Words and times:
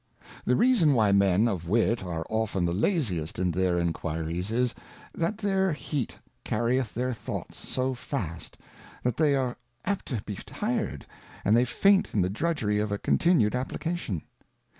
The 0.45 0.55
reason 0.55 0.95
why 0.95 1.11
Men 1.11 1.47
of 1.47 1.69
Wit 1.69 2.01
are 2.03 2.25
often 2.27 2.65
the 2.65 2.73
laziest 2.73 3.37
in 3.37 3.51
their 3.51 3.77
Enquiries 3.77 4.49
is, 4.49 4.73
that 5.13 5.37
their 5.37 5.73
heat 5.73 6.15
carrieth 6.43 6.95
their 6.95 7.13
Thoughts 7.13 7.59
so 7.69 7.93
fast, 7.93 8.57
that 9.03 9.17
they 9.17 9.35
are 9.35 9.57
apt 9.85 10.07
to 10.07 10.19
be 10.23 10.33
tired, 10.37 11.05
and 11.45 11.55
they 11.55 11.65
faint 11.65 12.15
in 12.15 12.21
the 12.23 12.31
drudgery 12.31 12.79
of 12.79 12.91
a 12.91 12.97
continued 12.97 13.53
Application. 13.53 14.23